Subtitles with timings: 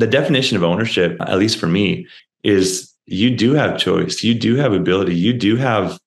[0.00, 2.06] the definition of ownership, at least for me,
[2.42, 5.98] is you do have choice, you do have ability, you do have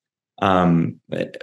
[0.41, 0.99] um,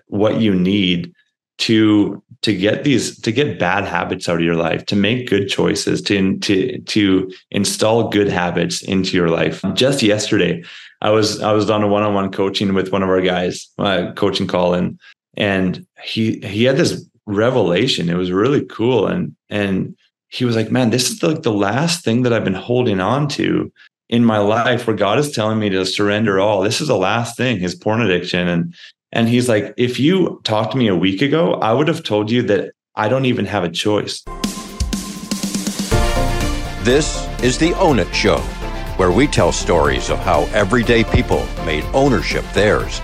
[0.09, 1.13] what you need
[1.59, 5.49] to to get these to get bad habits out of your life to make good
[5.49, 9.63] choices to to to install good habits into your life.
[9.75, 10.63] Just yesterday
[11.03, 14.47] i was i was on a one-on-one coaching with one of our guys uh, coaching
[14.47, 14.99] colin
[15.37, 18.09] and he he had this revelation.
[18.09, 19.07] It was really cool.
[19.07, 19.97] And and
[20.31, 23.29] he was like man this is like the last thing that i've been holding on
[23.29, 23.71] to
[24.09, 27.37] in my life where god is telling me to surrender all this is the last
[27.37, 28.75] thing his porn addiction and
[29.13, 32.31] and he's like, if you talked to me a week ago, I would have told
[32.31, 34.23] you that I don't even have a choice.
[36.85, 38.39] This is the Own It Show,
[38.97, 43.01] where we tell stories of how everyday people made ownership theirs.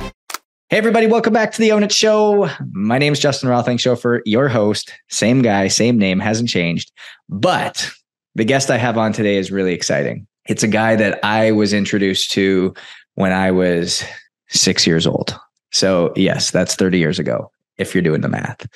[0.68, 2.50] Hey, everybody, welcome back to the Own It Show.
[2.72, 4.92] My name is Justin Roethlingshoefer, your host.
[5.08, 6.90] Same guy, same name, hasn't changed.
[7.28, 7.88] But
[8.34, 10.26] the guest I have on today is really exciting.
[10.48, 12.74] It's a guy that I was introduced to
[13.14, 14.02] when I was
[14.48, 15.38] six years old.
[15.70, 17.48] So, yes, that's 30 years ago
[17.78, 18.66] if you're doing the math.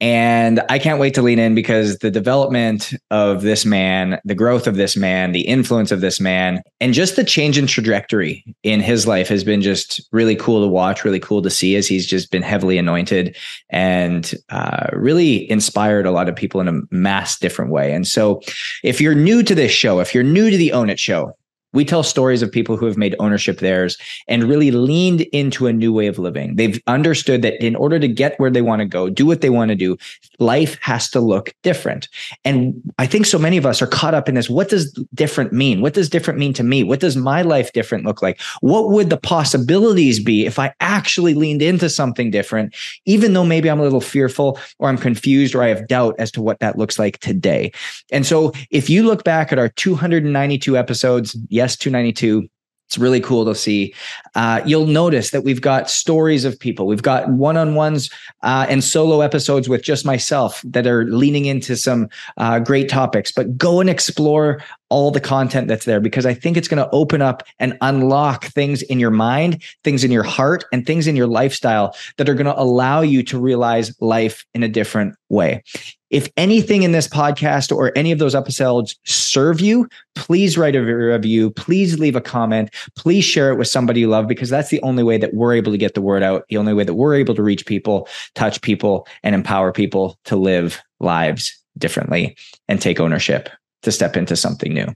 [0.00, 4.66] And I can't wait to lean in because the development of this man, the growth
[4.66, 8.80] of this man, the influence of this man, and just the change in trajectory in
[8.80, 12.06] his life has been just really cool to watch, really cool to see as he's
[12.06, 13.34] just been heavily anointed
[13.70, 17.94] and uh, really inspired a lot of people in a mass different way.
[17.94, 18.42] And so,
[18.84, 21.34] if you're new to this show, if you're new to the Own It show,
[21.76, 25.72] we tell stories of people who have made ownership theirs and really leaned into a
[25.72, 26.56] new way of living.
[26.56, 29.50] They've understood that in order to get where they want to go, do what they
[29.50, 29.98] want to do,
[30.38, 32.08] life has to look different.
[32.46, 34.48] And I think so many of us are caught up in this.
[34.48, 35.82] What does different mean?
[35.82, 36.82] What does different mean to me?
[36.82, 38.40] What does my life different look like?
[38.60, 43.70] What would the possibilities be if I actually leaned into something different, even though maybe
[43.70, 46.78] I'm a little fearful or I'm confused or I have doubt as to what that
[46.78, 47.70] looks like today?
[48.10, 52.48] And so if you look back at our 292 episodes, yes, S292.
[52.88, 53.94] It's really cool to see.
[54.36, 56.86] Uh, you'll notice that we've got stories of people.
[56.86, 58.10] We've got one on ones
[58.42, 63.32] uh, and solo episodes with just myself that are leaning into some uh, great topics.
[63.32, 66.90] But go and explore all the content that's there because I think it's going to
[66.90, 71.16] open up and unlock things in your mind, things in your heart, and things in
[71.16, 75.62] your lifestyle that are going to allow you to realize life in a different way.
[76.10, 80.80] If anything in this podcast or any of those episodes serve you, please write a
[80.80, 81.50] review.
[81.50, 82.72] Please leave a comment.
[82.94, 85.72] Please share it with somebody you love because that's the only way that we're able
[85.72, 88.60] to get the word out, the only way that we're able to reach people, touch
[88.62, 92.36] people, and empower people to live lives differently
[92.68, 93.48] and take ownership
[93.82, 94.86] to step into something new.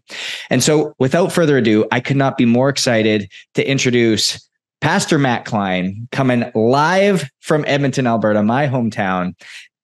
[0.51, 4.47] And so, without further ado, I could not be more excited to introduce
[4.81, 9.35] Pastor Matt Cline coming live from Edmonton, Alberta, my hometown.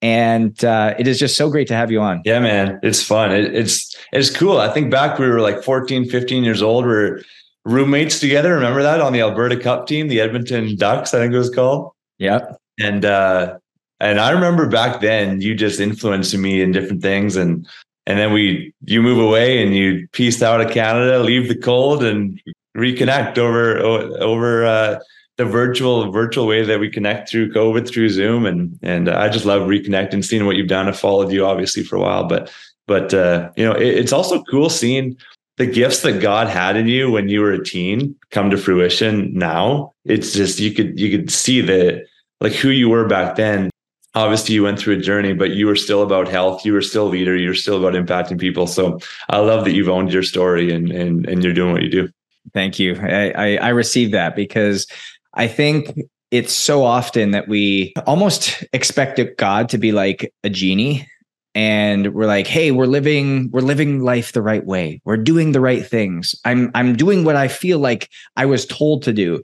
[0.03, 2.23] And uh, it is just so great to have you on.
[2.25, 2.79] Yeah man.
[2.83, 3.33] It's fun.
[3.33, 4.59] It, it's it's cool.
[4.59, 6.85] I think back we were like 14 15 years old.
[6.85, 7.23] We are
[7.67, 11.39] roommates together remember that on the alberta cup team the edmonton ducks i think it
[11.39, 12.41] was called Yeah.
[12.79, 13.59] and uh
[13.99, 17.67] and i remember back then you just influenced me in different things and
[18.07, 22.05] and then we you move away and you piece out of canada leave the cold
[22.05, 22.41] and
[22.77, 24.99] reconnect over over uh
[25.37, 29.45] the virtual virtual way that we connect through COVID through Zoom, and and I just
[29.45, 30.89] love reconnecting, seeing what you've done.
[30.89, 32.51] I followed you obviously for a while, but
[32.87, 35.17] but uh, you know it, it's also cool seeing
[35.57, 39.33] the gifts that God had in you when you were a teen come to fruition
[39.33, 39.93] now.
[40.05, 42.07] It's just you could you could see that
[42.41, 43.71] like who you were back then.
[44.15, 46.65] Obviously, you went through a journey, but you were still about health.
[46.65, 47.37] You were still leader.
[47.37, 48.67] You were still about impacting people.
[48.67, 51.91] So I love that you've owned your story and and and you're doing what you
[51.91, 52.09] do.
[52.53, 52.99] Thank you.
[53.01, 54.87] I I, I received that because
[55.35, 55.99] I think
[56.31, 61.09] it's so often that we almost expect God to be like a genie
[61.57, 65.01] and we're like hey we're living we're living life the right way.
[65.05, 66.35] We're doing the right things.
[66.45, 69.43] I'm i'm doing what i feel like i was told to do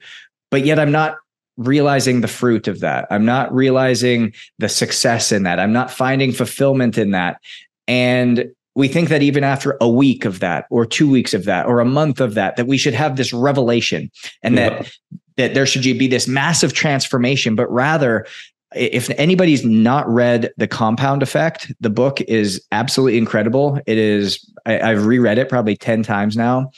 [0.51, 1.17] but yet i'm not
[1.57, 3.07] realizing the fruit of that.
[3.11, 5.59] I'm not realizing the success in that.
[5.59, 7.41] I'm not finding fulfillment in that.
[7.87, 11.67] And we think that even after a week of that or two weeks of that
[11.67, 14.11] or a month of that that we should have this revelation
[14.43, 14.69] and yeah.
[14.69, 14.93] that
[15.37, 18.27] that there should be this massive transformation but rather
[18.75, 24.73] if anybody's not read the compound effect the book is absolutely incredible it is I,
[24.73, 26.71] have reread it probably 10 times now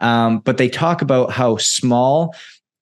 [0.00, 2.34] um, but they talk about how small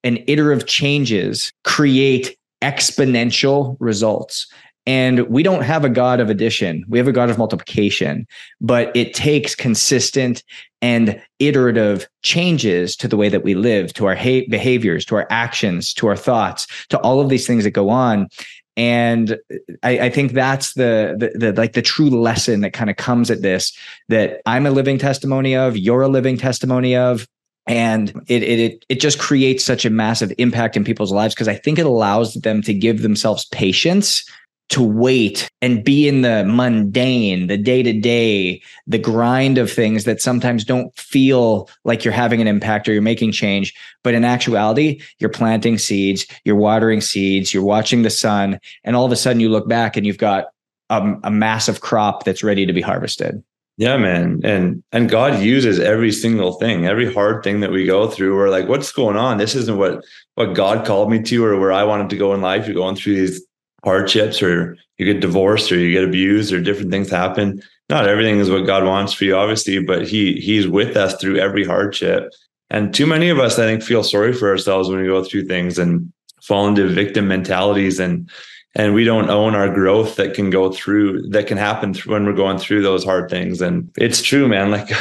[0.03, 4.47] and iterative changes create exponential results
[4.89, 6.83] and we don't have a God of addition.
[6.87, 8.25] We have a God of multiplication,
[8.59, 10.43] but it takes consistent
[10.81, 15.93] and iterative changes to the way that we live, to our behaviors, to our actions,
[15.93, 18.29] to our thoughts, to all of these things that go on.
[18.77, 19.37] And
[19.83, 23.29] I, I, think that's the, the, the like the true lesson that kind of comes
[23.29, 23.77] at this
[24.07, 27.27] that I'm a living testimony of, you're a living testimony of,
[27.67, 31.55] and it it it just creates such a massive impact in people's lives because I
[31.55, 34.23] think it allows them to give themselves patience
[34.69, 40.03] to wait and be in the mundane, the day to day, the grind of things
[40.05, 43.73] that sometimes don't feel like you're having an impact or you're making change.
[44.03, 49.05] But in actuality, you're planting seeds, you're watering seeds, you're watching the sun, and all
[49.05, 50.45] of a sudden you look back and you've got
[50.89, 53.43] a, a massive crop that's ready to be harvested.
[53.77, 54.41] Yeah, man.
[54.43, 58.35] And and God uses every single thing, every hard thing that we go through.
[58.35, 59.37] We're like, what's going on?
[59.37, 60.03] This isn't what
[60.35, 62.67] what God called me to or where I wanted to go in life.
[62.67, 63.41] You're going through these
[63.83, 67.61] hardships or you get divorced or you get abused or different things happen.
[67.89, 71.37] Not everything is what God wants for you, obviously, but He He's with us through
[71.37, 72.31] every hardship.
[72.69, 75.45] And too many of us, I think, feel sorry for ourselves when we go through
[75.45, 76.11] things and
[76.41, 78.29] fall into victim mentalities and
[78.75, 82.33] and we don't own our growth that can go through that can happen when we're
[82.33, 83.61] going through those hard things.
[83.61, 84.69] And it's true man.
[84.79, 84.91] Like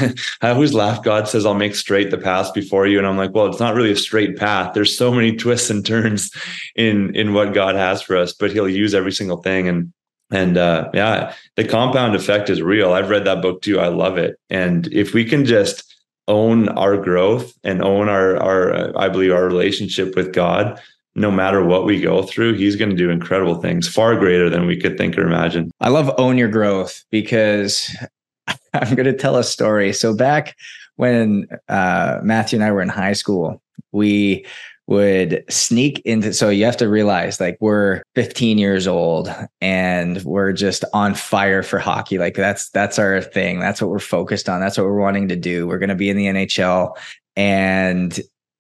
[0.43, 1.03] i always laugh.
[1.03, 2.99] God says i'll make straight the path before you.
[2.99, 4.73] And i'm like well it's not really a straight path.
[4.75, 6.35] There's so many twists and turns
[6.77, 9.69] in in what god has for us but he'll use every single thing.
[9.69, 9.93] And
[10.31, 12.93] and uh yeah the compound effect is real.
[12.95, 13.79] I've read that book too.
[13.81, 14.39] I love it.
[14.49, 15.85] And if we can just
[16.27, 20.79] own our growth and own our our uh, i believe our relationship with god
[21.19, 24.67] no matter what we go through, he's going to do incredible things, far greater than
[24.67, 25.71] we could think or imagine.
[25.81, 27.95] I love own your growth because
[28.73, 29.93] I'm going to tell a story.
[29.93, 30.57] So back
[30.97, 33.61] when uh, Matthew and I were in high school,
[33.93, 34.47] we
[34.87, 39.29] would sneak into so you have to realize like we're 15 years old
[39.61, 42.17] and we're just on fire for hockey.
[42.17, 43.61] Like that's that's our thing.
[43.61, 44.61] That's what we're focused on.
[44.61, 45.67] That's what we're wanting to do.
[45.67, 46.97] We're going to be in the NHL
[47.37, 48.19] and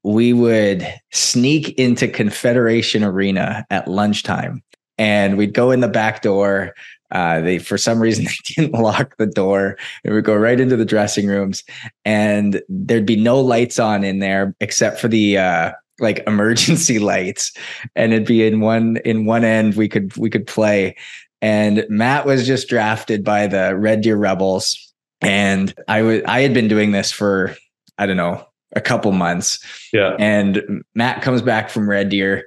[0.08, 4.62] we would sneak into Confederation Arena at lunchtime
[4.96, 6.74] and we'd go in the back door.
[7.10, 8.24] Uh, they, for some reason,
[8.56, 9.76] they didn't lock the door.
[10.04, 11.62] And we'd go right into the dressing rooms
[12.04, 17.52] and there'd be no lights on in there except for the, uh, like emergency lights.
[17.94, 20.96] And it'd be in one in one end we could we could play.
[21.42, 24.76] And matt was just drafted by the red deer rebels
[25.20, 27.56] and i was i had been doing this for
[27.98, 29.58] i don't know a couple months.
[29.92, 30.16] Yeah.
[30.18, 32.46] And Matt comes back from Red Deer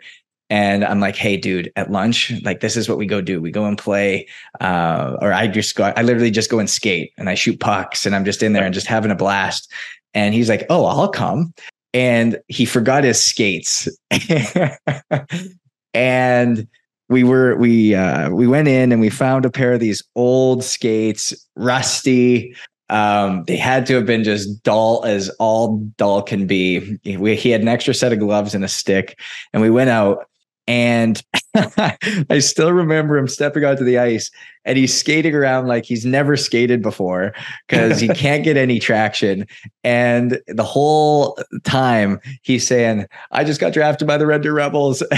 [0.50, 3.42] and I'm like, hey, dude, at lunch, like this is what we go do.
[3.42, 4.28] We go and play,
[4.60, 8.06] uh, or I just go, I literally just go and skate and I shoot pucks
[8.06, 9.72] and I'm just in there and just having a blast.
[10.14, 11.54] And he's like, oh, I'll come.
[11.94, 13.88] And he forgot his skates.
[15.94, 16.68] and
[17.08, 20.64] we were we uh we went in and we found a pair of these old
[20.64, 22.56] skates rusty
[22.92, 27.00] um, they had to have been just dull as all dull can be.
[27.06, 29.18] We, he had an extra set of gloves and a stick,
[29.54, 30.28] and we went out.
[30.68, 31.22] And
[31.56, 34.32] I still remember him stepping onto the ice
[34.64, 37.34] and he's skating around like he's never skated before
[37.68, 39.48] because he can't get any traction.
[39.84, 45.02] And the whole time he's saying, I just got drafted by the Red Deer Rebels.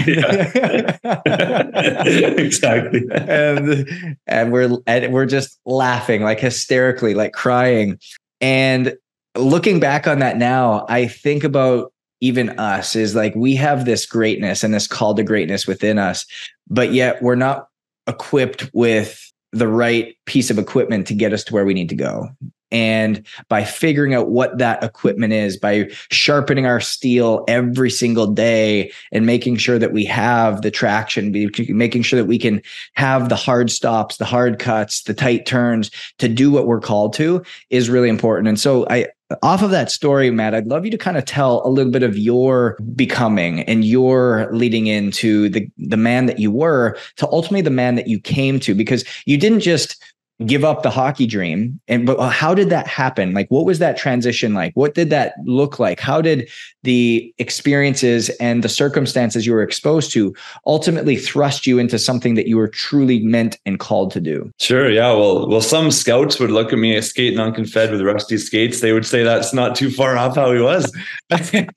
[2.36, 3.02] exactly.
[3.12, 8.00] and and we're and we're just laughing like hysterically, like crying.
[8.42, 8.96] And
[9.36, 11.93] looking back on that now, I think about
[12.24, 16.26] even us is like we have this greatness and this call to greatness within us,
[16.70, 17.68] but yet we're not
[18.08, 21.96] equipped with the right piece of equipment to get us to where we need to
[21.96, 22.30] go.
[22.72, 28.92] And by figuring out what that equipment is, by sharpening our steel every single day
[29.12, 31.32] and making sure that we have the traction,
[31.70, 32.62] making sure that we can
[32.94, 37.14] have the hard stops, the hard cuts, the tight turns to do what we're called
[37.16, 38.48] to is really important.
[38.48, 39.08] And so I,
[39.42, 42.04] off of that story, Matt, I'd love you to kind of tell a little bit
[42.04, 47.62] of your becoming and your leading into the the man that you were to ultimately
[47.62, 50.02] the man that you came to because you didn't just
[50.46, 51.80] give up the hockey dream.
[51.88, 53.34] And but uh, how did that happen?
[53.34, 54.74] Like what was that transition like?
[54.76, 56.00] What did that look like?
[56.00, 56.50] How did
[56.82, 60.36] the experiences and the circumstances you were exposed to
[60.66, 64.52] ultimately thrust you into something that you were truly meant and called to do?
[64.60, 65.12] Sure yeah.
[65.12, 68.82] Well well some scouts would look at me skating on confed with rusty skates.
[68.82, 70.92] They would say that's not too far off how he was.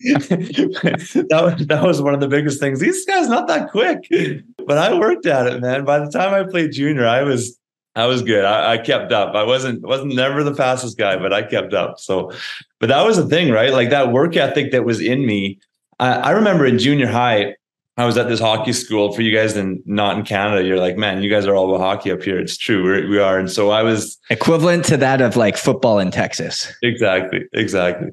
[1.26, 2.80] That, was that was one of the biggest things.
[2.80, 4.08] These guys not that quick.
[4.66, 5.84] But i worked at it man.
[5.84, 7.58] By the time i played junior i was
[7.96, 8.44] I was good.
[8.44, 9.34] I, I, kept up.
[9.34, 11.98] I wasn't wasn't never the fastest guy, but I kept up.
[11.98, 12.30] So,
[12.78, 13.72] but that was the thing, right?
[13.72, 15.58] Like that work ethic that was in me.
[15.98, 17.56] I, I remember in junior high,
[17.96, 19.12] I was at this hockey school.
[19.12, 21.82] For you guys in not in Canada, you're like, man, you guys are all about
[21.82, 22.38] hockey up here.
[22.38, 23.38] It's true, We're, we are.
[23.38, 26.70] And so I was equivalent to that of like football in Texas.
[26.82, 28.10] Exactly, exactly.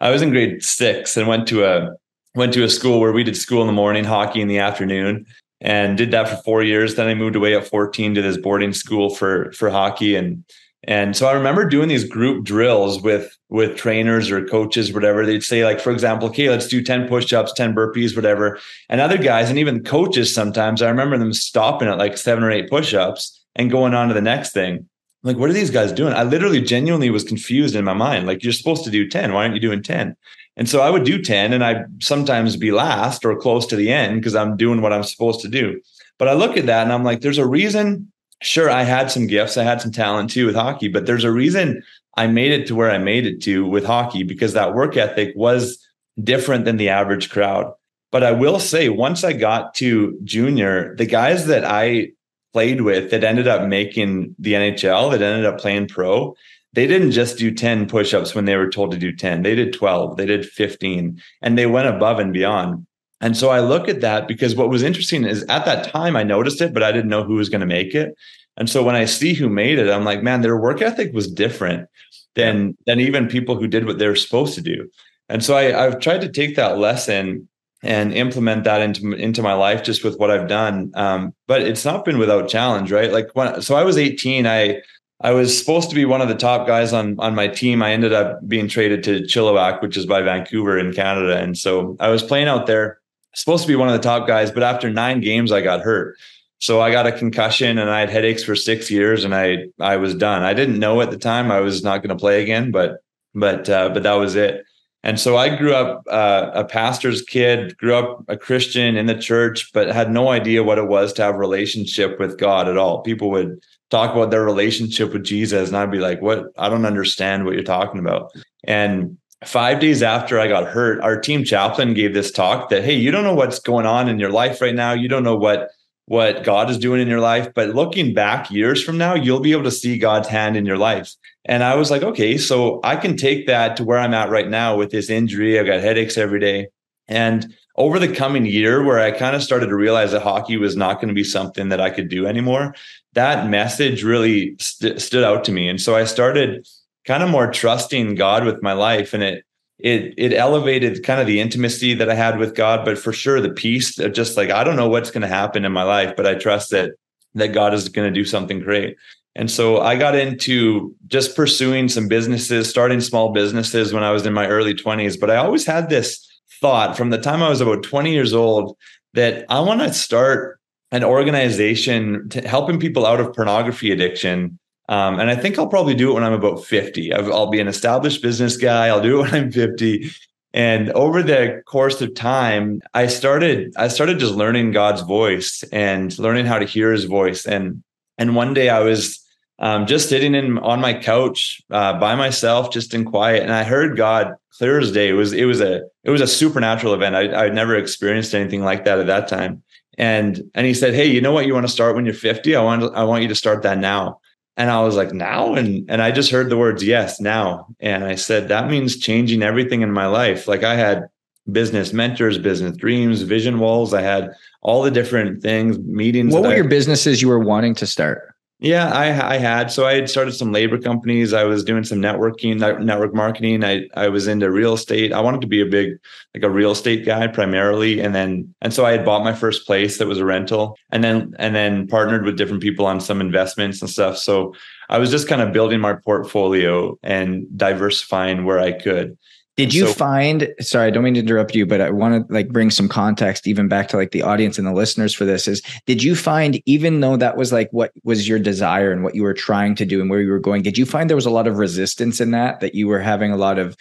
[0.00, 1.90] I was in grade six and went to a
[2.36, 5.26] went to a school where we did school in the morning, hockey in the afternoon.
[5.60, 6.94] And did that for four years.
[6.94, 10.44] Then I moved away at 14 to this boarding school for for hockey and
[10.86, 15.24] and so I remember doing these group drills with with trainers or coaches, whatever.
[15.24, 18.58] They'd say, like, for example, okay, let's do 10 push-ups, 10 burpees, whatever.
[18.88, 22.50] And other guys, and even coaches sometimes, I remember them stopping at like seven or
[22.50, 24.88] eight push-ups and going on to the next thing.
[25.22, 26.12] Like, what are these guys doing?
[26.12, 28.26] I literally genuinely was confused in my mind.
[28.26, 29.32] Like, you're supposed to do 10.
[29.32, 30.16] Why aren't you doing 10?
[30.56, 33.90] And so I would do 10 and I'd sometimes be last or close to the
[33.90, 35.80] end because I'm doing what I'm supposed to do.
[36.18, 38.12] But I look at that and I'm like, there's a reason
[38.44, 41.32] sure, I had some gifts, I had some talent too with hockey, but there's a
[41.32, 41.82] reason
[42.16, 45.32] I made it to where I made it to with hockey because that work ethic
[45.34, 45.84] was
[46.22, 47.72] different than the average crowd.
[48.12, 52.12] But I will say, once I got to junior, the guys that I
[52.52, 56.36] played with that ended up making the NHL, that ended up playing pro,
[56.74, 59.42] they didn't just do 10 push-ups when they were told to do 10.
[59.42, 62.86] They did 12, they did 15, and they went above and beyond.
[63.20, 66.24] And so I look at that because what was interesting is at that time I
[66.24, 68.14] noticed it, but I didn't know who was going to make it.
[68.56, 71.30] And so when I see who made it, I'm like, man, their work ethic was
[71.30, 71.88] different
[72.34, 74.90] than than even people who did what they were supposed to do.
[75.28, 77.48] And so I, I've tried to take that lesson
[77.82, 80.90] and implement that into into my life just with what I've done.
[80.94, 83.12] Um, but it's not been without challenge, right?
[83.12, 84.80] Like when so I was 18, I
[85.24, 87.82] I was supposed to be one of the top guys on on my team.
[87.82, 91.96] I ended up being traded to Chilliwack, which is by Vancouver in Canada, and so
[91.98, 93.00] I was playing out there
[93.34, 96.16] supposed to be one of the top guys, but after nine games, I got hurt.
[96.60, 99.96] So I got a concussion and I had headaches for six years and I I
[99.96, 100.42] was done.
[100.42, 102.98] I didn't know at the time I was not going to play again, but
[103.34, 104.64] but uh, but that was it.
[105.02, 109.18] And so I grew up uh, a pastor's kid, grew up a Christian in the
[109.18, 113.02] church, but had no idea what it was to have relationship with God at all.
[113.02, 113.60] People would
[113.90, 116.46] talk about their relationship with Jesus, and I'd be like, "What?
[116.56, 118.32] I don't understand what you're talking about."
[118.64, 122.94] And five days after I got hurt, our team chaplain gave this talk that, hey,
[122.94, 124.92] you don't know what's going on in your life right now.
[124.92, 125.70] You don't know what
[126.06, 129.52] what God is doing in your life, but looking back years from now, you'll be
[129.52, 131.14] able to see God's hand in your life.
[131.46, 134.48] And I was like, okay, so I can take that to where I'm at right
[134.48, 135.58] now with this injury.
[135.58, 136.68] I've got headaches every day.
[137.08, 140.76] And over the coming year, where I kind of started to realize that hockey was
[140.76, 142.74] not going to be something that I could do anymore,
[143.14, 145.68] that message really st- stood out to me.
[145.68, 146.66] And so I started
[147.06, 149.14] kind of more trusting God with my life.
[149.14, 149.44] And it,
[149.78, 153.40] it, it elevated kind of the intimacy that I had with God, but for sure
[153.40, 156.14] the peace of just like, I don't know what's going to happen in my life,
[156.16, 156.92] but I trust that,
[157.34, 158.96] that God is going to do something great.
[159.36, 164.24] And so I got into just pursuing some businesses, starting small businesses when I was
[164.26, 165.18] in my early 20s.
[165.18, 166.24] But I always had this
[166.60, 168.76] thought from the time I was about 20 years old
[169.14, 170.60] that I want to start
[170.94, 174.58] an organization to helping people out of pornography addiction
[174.88, 177.12] um, and I think I'll probably do it when I'm about 50.
[177.14, 178.88] I'll be an established business guy.
[178.88, 180.10] I'll do it when I'm 50.
[180.52, 186.16] And over the course of time, I started I started just learning God's voice and
[186.18, 187.46] learning how to hear His voice.
[187.46, 187.82] And
[188.18, 189.20] and one day I was
[189.58, 193.64] um, just sitting in on my couch uh, by myself, just in quiet, and I
[193.64, 195.08] heard God clear as day.
[195.08, 197.16] It was it was a it was a supernatural event.
[197.16, 199.64] I I'd never experienced anything like that at that time.
[199.98, 201.46] And and He said, "Hey, you know what?
[201.46, 202.56] You want to start when you're 50?
[202.56, 204.20] I want I want you to start that now."
[204.56, 205.54] And I was like, now?
[205.54, 207.66] And and I just heard the words yes, now.
[207.80, 210.46] And I said, that means changing everything in my life.
[210.46, 211.08] Like I had
[211.50, 213.92] business mentors, business dreams, vision walls.
[213.92, 214.30] I had
[214.62, 216.32] all the different things, meetings.
[216.32, 218.33] What were I, your businesses you were wanting to start?
[218.60, 219.70] Yeah, I, I had.
[219.70, 221.32] So I had started some labor companies.
[221.32, 223.62] I was doing some networking, network marketing.
[223.62, 225.12] I, I was into real estate.
[225.12, 225.98] I wanted to be a big,
[226.34, 228.00] like a real estate guy primarily.
[228.00, 231.04] And then, and so I had bought my first place that was a rental and
[231.04, 234.16] then, and then partnered with different people on some investments and stuff.
[234.16, 234.54] So
[234.88, 239.18] I was just kind of building my portfolio and diversifying where I could.
[239.56, 242.34] Did you so, find sorry, I don't mean to interrupt you, but I want to
[242.34, 245.46] like bring some context even back to like the audience and the listeners for this
[245.46, 249.14] is did you find even though that was like what was your desire and what
[249.14, 251.26] you were trying to do and where you were going, did you find there was
[251.26, 253.76] a lot of resistance in that that you were having a lot of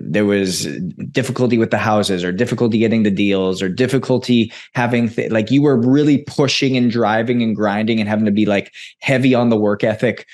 [0.00, 0.66] there was
[1.12, 5.62] difficulty with the houses or difficulty getting the deals or difficulty having th- like you
[5.62, 9.56] were really pushing and driving and grinding and having to be like heavy on the
[9.56, 10.26] work ethic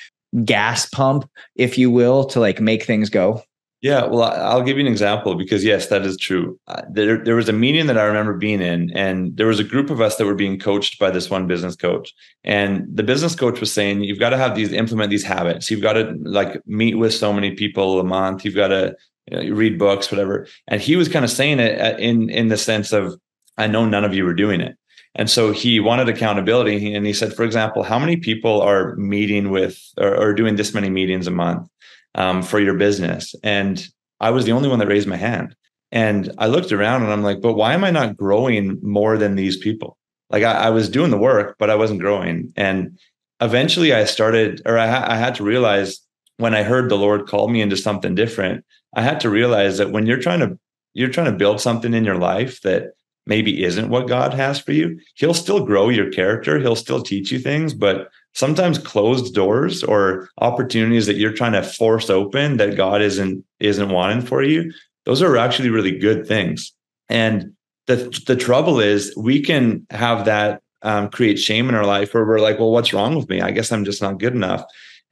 [0.45, 3.43] gas pump if you will to like make things go?
[3.81, 6.59] Yeah, well, I'll give you an example because yes, that is true.
[6.91, 9.89] There, there was a meeting that I remember being in, and there was a group
[9.89, 12.13] of us that were being coached by this one business coach.
[12.43, 15.71] And the business coach was saying, "You've got to have these, implement these habits.
[15.71, 18.45] You've got to like meet with so many people a month.
[18.45, 18.97] You've got to
[19.31, 22.49] you know, read books, whatever." And he was kind of saying it uh, in in
[22.49, 23.15] the sense of,
[23.59, 24.77] "I know none of you are doing it."
[25.15, 29.51] And so he wanted accountability, and he said, for example, how many people are meeting
[29.51, 31.69] with or, or doing this many meetings a month?
[32.15, 33.35] Um, for your business.
[33.43, 33.85] And
[34.21, 35.55] I was the only one that raised my hand.
[35.91, 39.37] And I looked around and I'm like, but why am I not growing more than
[39.37, 39.99] these people?
[40.31, 42.53] like I, I was doing the work, but I wasn't growing.
[42.57, 42.99] And
[43.41, 46.01] eventually I started, or I, ha- I had to realize
[46.37, 49.91] when I heard the Lord call me into something different, I had to realize that
[49.91, 50.59] when you're trying to
[50.95, 52.93] you're trying to build something in your life that
[53.27, 56.59] maybe isn't what God has for you, He'll still grow your character.
[56.59, 58.09] He'll still teach you things, but
[58.39, 63.89] sometimes closed doors or opportunities that you're trying to force open that God isn't isn't
[63.91, 64.73] wanting for you,
[65.07, 66.73] those are actually really good things.
[67.09, 67.53] And
[67.89, 72.25] the the trouble is we can have that um, create shame in our life where
[72.25, 73.41] we're like, well, what's wrong with me?
[73.41, 74.63] I guess I'm just not good enough.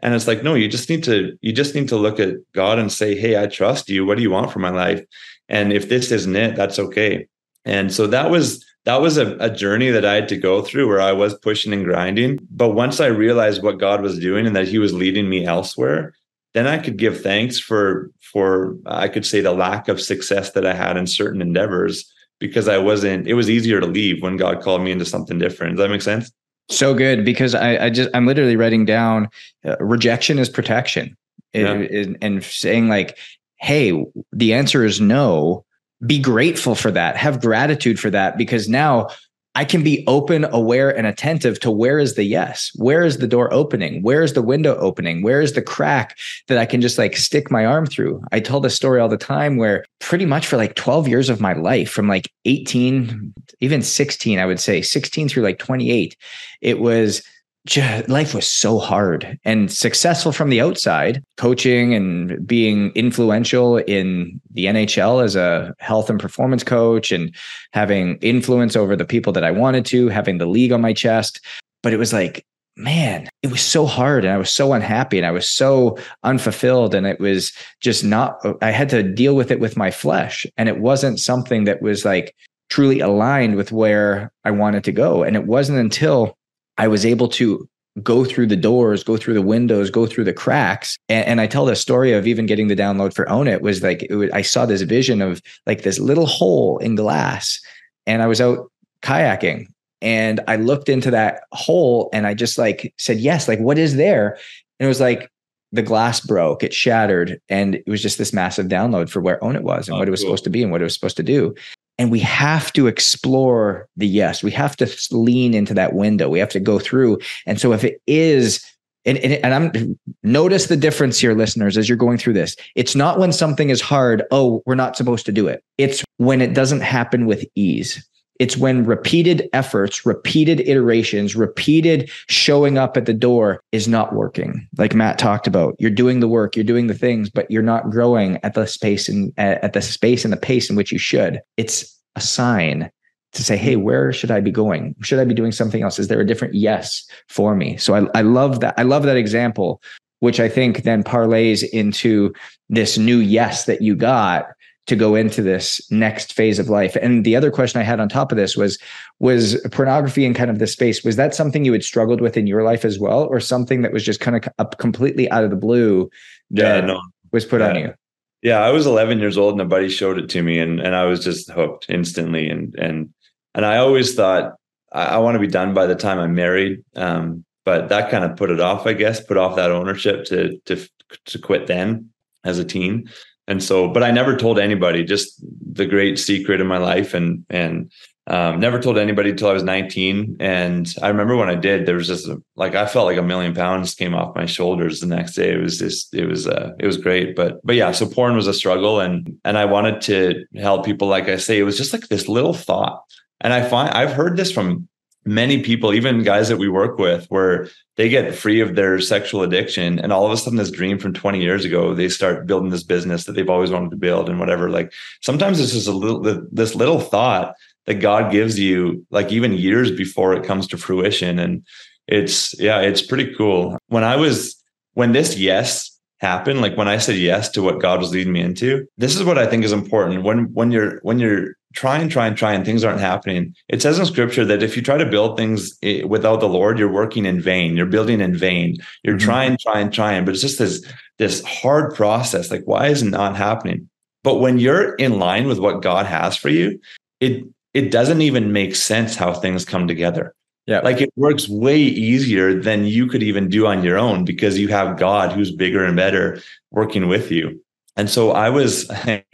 [0.00, 2.78] And it's like, no, you just need to, you just need to look at God
[2.78, 4.06] and say, Hey, I trust you.
[4.06, 5.02] What do you want for my life?
[5.48, 7.26] And if this isn't it, that's okay.
[7.64, 10.88] And so that was, that was a, a journey that I had to go through
[10.88, 12.38] where I was pushing and grinding.
[12.50, 16.14] But once I realized what God was doing and that he was leading me elsewhere,
[16.54, 20.64] then I could give thanks for, for, I could say the lack of success that
[20.64, 24.62] I had in certain endeavors because I wasn't, it was easier to leave when God
[24.62, 25.76] called me into something different.
[25.76, 26.30] Does that make sense?
[26.68, 29.28] So good because I, I just I'm literally writing down
[29.64, 31.16] uh, rejection is protection,
[31.52, 31.72] yeah.
[31.72, 33.18] and, and saying like,
[33.60, 35.64] hey, the answer is no.
[36.04, 37.16] Be grateful for that.
[37.16, 39.08] Have gratitude for that because now
[39.56, 42.70] I can be open, aware, and attentive to where is the yes?
[42.74, 44.02] Where is the door opening?
[44.02, 45.22] Where is the window opening?
[45.22, 48.22] Where is the crack that I can just like stick my arm through?
[48.32, 51.40] I tell this story all the time where pretty much for like 12 years of
[51.40, 56.14] my life, from like 18, even 16, I would say 16 through like 28,
[56.60, 57.22] it was
[57.66, 64.40] just, life was so hard and successful from the outside, coaching and being influential in
[64.52, 67.34] the NHL as a health and performance coach and
[67.72, 71.40] having influence over the people that I wanted to, having the league on my chest.
[71.82, 72.46] But it was like,
[72.76, 76.94] man, it was so hard and I was so unhappy and I was so unfulfilled.
[76.94, 80.46] And it was just not, I had to deal with it with my flesh.
[80.56, 82.34] And it wasn't something that was like
[82.68, 85.22] truly aligned with where I wanted to go.
[85.22, 86.36] And it wasn't until
[86.78, 87.68] I was able to
[88.02, 90.96] go through the doors, go through the windows, go through the cracks.
[91.08, 93.82] And, and I tell the story of even getting the download for Own It was
[93.82, 97.58] like, it was, I saw this vision of like this little hole in glass
[98.06, 98.70] and I was out
[99.02, 99.66] kayaking
[100.02, 103.96] and I looked into that hole and I just like said, yes, like what is
[103.96, 104.34] there?
[104.78, 105.30] And it was like,
[105.72, 109.56] the glass broke, it shattered, and it was just this massive download for where Own
[109.56, 110.28] It was and oh, what it was cool.
[110.28, 111.54] supposed to be and what it was supposed to do
[111.98, 114.42] and we have to explore the yes.
[114.42, 116.28] We have to lean into that window.
[116.28, 117.18] We have to go through.
[117.46, 118.64] And so if it is
[119.04, 122.56] and, and, and i'm notice the difference here listeners as you're going through this.
[122.74, 125.62] It's not when something is hard oh we're not supposed to do it.
[125.78, 128.04] It's when it doesn't happen with ease
[128.38, 134.66] it's when repeated efforts, repeated iterations, repeated showing up at the door is not working.
[134.78, 137.90] Like Matt talked about, you're doing the work, you're doing the things, but you're not
[137.90, 141.40] growing at the space and at the space and the pace in which you should.
[141.56, 142.90] It's a sign
[143.32, 144.94] to say, hey, where should I be going?
[145.02, 145.98] Should I be doing something else?
[145.98, 147.76] Is there a different yes for me?
[147.76, 148.74] So I, I love that.
[148.78, 149.82] I love that example,
[150.20, 152.32] which I think then parlays into
[152.68, 154.46] this new yes that you got
[154.86, 156.96] to go into this next phase of life.
[156.96, 158.78] And the other question I had on top of this was
[159.18, 162.46] was pornography in kind of this space was that something you had struggled with in
[162.46, 165.50] your life as well or something that was just kind of up completely out of
[165.50, 166.08] the blue
[166.50, 167.00] that yeah, no.
[167.32, 167.68] was put yeah.
[167.68, 167.94] on you?
[168.42, 170.94] Yeah, I was 11 years old and a buddy showed it to me and and
[170.94, 173.12] I was just hooked instantly and and
[173.54, 174.54] and I always thought
[174.92, 176.84] I, I want to be done by the time I'm married.
[176.94, 180.58] Um, but that kind of put it off, I guess, put off that ownership to
[180.66, 180.88] to
[181.24, 182.10] to quit then
[182.44, 183.10] as a teen
[183.48, 187.14] and so but i never told anybody just the great secret in my life.
[187.14, 187.92] And and
[188.28, 191.94] um, never told anybody until i was 19 and i remember when i did there
[191.94, 195.06] was just a, like i felt like a million pounds came off my shoulders the
[195.06, 195.52] next day.
[195.52, 197.36] It was just it was uh it was great.
[197.36, 199.00] But but yeah so porn was a struggle.
[199.00, 202.28] And and i wanted to help people like i say it was just like this
[202.28, 203.02] little thought.
[203.40, 204.88] And i find i've heard this from
[205.26, 209.42] many people, even guys that we work with, where they get free of their sexual
[209.42, 212.70] addiction and all of a sudden this dream from 20 years ago, they start building
[212.70, 214.70] this business that they've always wanted to build and whatever.
[214.70, 216.20] Like sometimes it's just a little,
[216.52, 217.54] this little thought
[217.86, 221.38] that God gives you, like even years before it comes to fruition.
[221.38, 221.66] And
[222.06, 223.78] it's, yeah, it's pretty cool.
[223.88, 224.62] When I was,
[224.94, 228.40] when this yes happened, like when I said yes to what God was leading me
[228.42, 230.22] into, this is what I think is important.
[230.22, 233.54] When, when you're, when you're try and try and try and things aren't happening.
[233.68, 236.78] It says in scripture that if you try to build things eh, without the Lord,
[236.78, 237.76] you're working in vain.
[237.76, 238.78] You're building in vain.
[239.04, 239.24] You're mm-hmm.
[239.24, 240.84] trying, trying, trying, but it's just this,
[241.18, 242.50] this hard process.
[242.50, 243.88] Like, why is it not happening?
[244.24, 246.80] But when you're in line with what God has for you,
[247.20, 250.34] it, it doesn't even make sense how things come together.
[250.66, 250.80] Yeah.
[250.80, 254.66] Like it works way easier than you could even do on your own because you
[254.68, 257.60] have God who's bigger and better working with you.
[257.96, 259.24] And so I was, I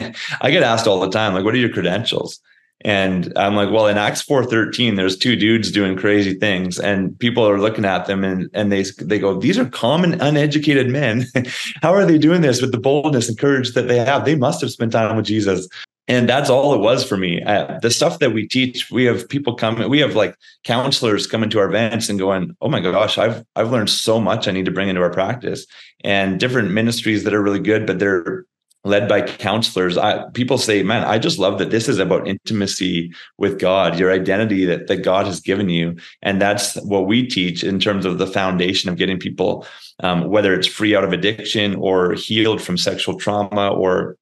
[0.51, 2.41] get asked all the time, like, what are your credentials?
[2.85, 7.49] And I'm like, well, in Acts 4:13, there's two dudes doing crazy things, and people
[7.49, 11.27] are looking at them and and they they go, these are common, uneducated men.
[11.83, 14.25] How are they doing this with the boldness and courage that they have?
[14.25, 15.69] They must have spent time with Jesus.
[16.09, 17.41] And that's all it was for me.
[17.45, 21.49] Uh, the stuff that we teach, we have people come, we have like counselors coming
[21.51, 24.49] to our events and going, "Oh my gosh, I've I've learned so much.
[24.49, 25.65] I need to bring into our practice."
[26.03, 28.45] And different ministries that are really good, but they're
[28.85, 33.13] led by counselors I, people say man i just love that this is about intimacy
[33.39, 35.97] with god your identity that, that god has given you.
[36.23, 39.67] And that's what we teach in terms of the foundation of getting people
[40.01, 44.17] um, whether it's free out of addiction or healed from sexual trauma or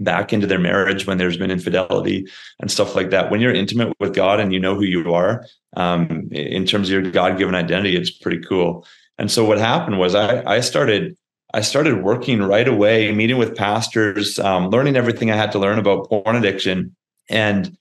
[0.00, 2.26] back into their marriage when there's been infidelity
[2.58, 3.30] and stuff like that.
[3.30, 5.44] When you're intimate with god and you know who you are
[5.76, 8.86] um, in terms of your god-given identity it's pretty cool.
[9.18, 11.16] And so what happened was i, I started
[11.52, 15.78] I started working right away, meeting with pastors, um, learning everything I had to learn
[15.78, 16.94] about porn addiction,
[17.28, 17.76] and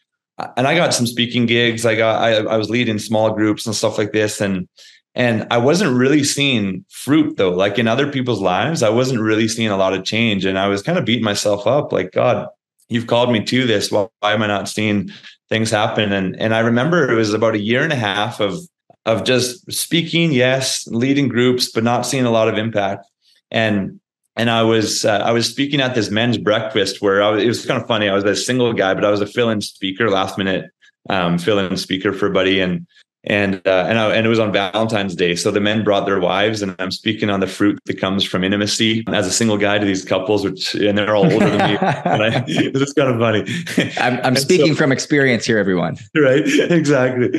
[0.57, 1.85] and I got some speaking gigs.
[1.85, 4.67] I got I, I was leading small groups and stuff like this, and
[5.13, 7.51] and I wasn't really seeing fruit though.
[7.51, 10.67] Like in other people's lives, I wasn't really seeing a lot of change, and I
[10.67, 11.91] was kind of beating myself up.
[11.91, 12.47] Like God,
[12.87, 13.91] you've called me to this.
[13.91, 15.11] Why am I not seeing
[15.49, 16.11] things happen?
[16.11, 18.57] And and I remember it was about a year and a half of
[19.05, 23.05] of just speaking, yes, leading groups, but not seeing a lot of impact
[23.51, 23.99] and
[24.35, 27.47] and I was uh, I was speaking at this men's breakfast where I was, it
[27.47, 28.07] was kind of funny.
[28.07, 30.71] I was a single guy, but I was a fill-in speaker, last minute
[31.09, 32.87] um, fill-in speaker for a buddy, and
[33.25, 35.35] and uh, and I, and it was on Valentine's Day.
[35.35, 38.43] So the men brought their wives, and I'm speaking on the fruit that comes from
[38.43, 41.77] intimacy as a single guy to these couples, which and they're all older than me.
[41.81, 43.45] and I, it's kind of funny.
[43.97, 45.97] I'm, I'm speaking so, from experience here, everyone.
[46.15, 46.43] Right?
[46.79, 47.29] Exactly.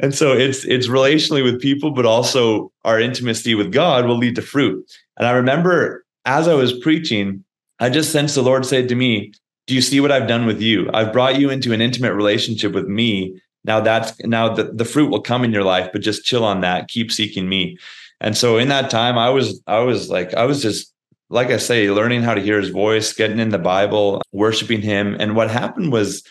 [0.00, 4.36] And so it's it's relationally with people, but also our intimacy with God will lead
[4.36, 4.84] to fruit.
[5.16, 7.44] And I remember as I was preaching,
[7.80, 9.32] I just sensed the Lord say to me,
[9.66, 10.88] Do you see what I've done with you?
[10.94, 13.40] I've brought you into an intimate relationship with me.
[13.64, 16.60] Now that's now the, the fruit will come in your life, but just chill on
[16.60, 16.88] that.
[16.88, 17.78] Keep seeking me.
[18.20, 20.92] And so in that time, I was, I was like, I was just,
[21.30, 25.16] like I say, learning how to hear his voice, getting in the Bible, worshiping him.
[25.20, 26.24] And what happened was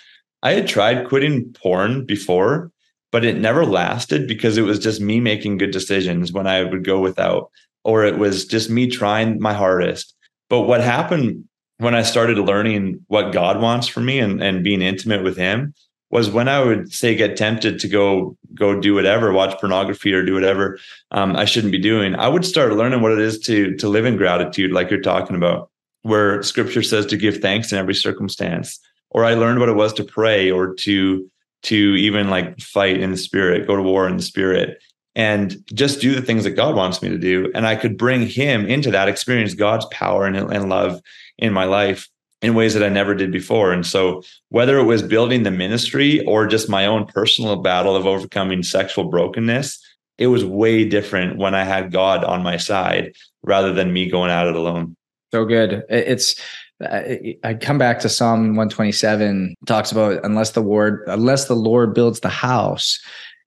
[0.43, 2.71] I had tried quitting porn before,
[3.17, 6.85] but it never lasted because it was just me making good decisions when I would
[6.85, 7.49] go without
[7.83, 10.13] or it was just me trying my hardest.
[10.51, 11.45] But what happened
[11.79, 15.73] when I started learning what God wants for me and, and being intimate with him
[16.11, 20.23] was when I would say get tempted to go go do whatever, watch pornography or
[20.23, 20.77] do whatever
[21.09, 22.13] um, I shouldn't be doing.
[22.13, 25.35] I would start learning what it is to to live in gratitude, like you're talking
[25.35, 25.71] about,
[26.03, 28.79] where Scripture says to give thanks in every circumstance.
[29.09, 31.27] Or I learned what it was to pray or to
[31.63, 34.81] to even like fight in the spirit, go to war in the spirit
[35.15, 37.51] and just do the things that God wants me to do.
[37.55, 41.01] And I could bring Him into that experience, God's power and, and love
[41.39, 42.07] in my life
[42.43, 43.73] in ways that I never did before.
[43.73, 48.05] And so, whether it was building the ministry or just my own personal battle of
[48.05, 49.83] overcoming sexual brokenness,
[50.19, 54.29] it was way different when I had God on my side rather than me going
[54.29, 54.95] at it alone.
[55.33, 55.83] So good.
[55.89, 56.39] It's
[56.81, 62.19] I come back to Psalm 127 talks about unless the Lord unless the Lord builds
[62.19, 62.99] the house,